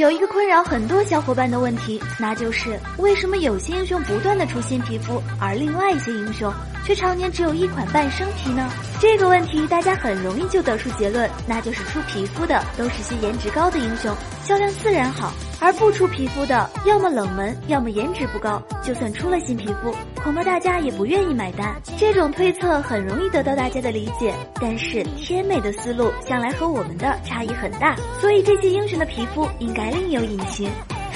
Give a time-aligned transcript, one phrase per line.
[0.00, 6.50] 有一个困扰很多小伙伴的问题，那就是为什么有些英雄不断的出新皮肤，而另外一些英雄
[6.82, 8.66] 却常年只有一款半生皮呢？
[8.98, 21.80] 这个问题大家很容易就得出结论，那就是出皮肤的都是些颜值高的英雄，销量自然好；而不出皮肤的，要么冷门，要么颜值不高，就算出了新皮肤，恐怕大家也不愿意买单。
[21.98, 30.68] 这种推测很容易得到大家的理解，但是天美的思路向来和我们的差异很大，所以这些英雄的皮肤应该另有隐情。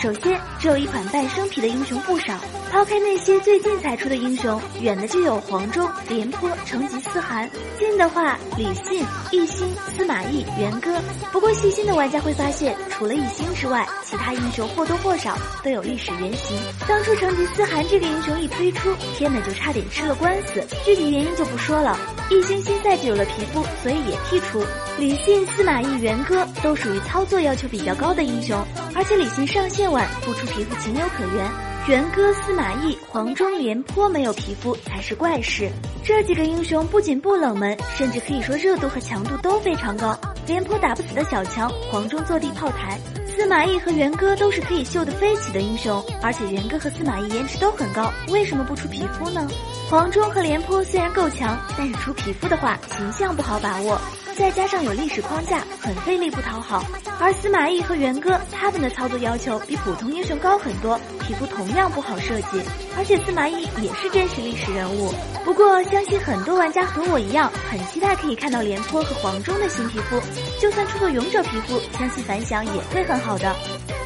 [0.05, 2.39] 首先，只有一款半生皮的英雄不少。
[2.71, 11.01] 抛开那些最近才出的英雄，远的就有黄忠、廉颇、成吉思汗；近的话，李信、奕星、司马懿、元歌。
[11.33, 16.59] 不过细心的玩家会发现，除了奕星之外，其他英雄或多或少都有历史原型。
[16.87, 21.99] 当初成吉思汗这个英雄一推出，天美就差点吃了官司，具体原因就不说了。
[22.29, 24.63] 奕星新赛季有了皮肤，所以也剔除。
[24.99, 28.59] 李信、司马懿、元歌都属于操作要求比较高的英雄，
[28.95, 29.91] 而且李信上线
[30.24, 31.50] 不出皮肤情有可原。
[31.87, 35.70] 元歌、司马懿、黄忠、廉颇没有皮肤才是怪事。
[36.02, 40.18] 这几个英雄不仅不冷门，甚至可以说热度和强度都非常高。
[40.46, 42.98] 廉颇打不死的小强，黄忠坐地炮台，
[43.37, 46.02] 司马懿和元歌都是可以秀得飞起的英雄。
[46.23, 49.46] 而且元歌和司马懿颜值都很高，为什么不出皮肤呢？
[49.90, 54.01] 黄忠和廉颇虽然够强，但是出皮肤的话，形象不好把握。
[54.37, 56.85] 再加上有历史框架，很费力不讨好。
[57.21, 62.60] 而司马懿和元歌他们的操作要求比普通英雄高很多，皮肤同样不好设计。
[62.96, 65.12] 而且司马懿也是真实历史人物。
[65.44, 70.21] 不过相信很多玩家和我一样，很期待可以看到廉颇和黄忠的新皮肤。
[70.60, 74.03] 就算出个勇者皮肤，相信反响也会很好的。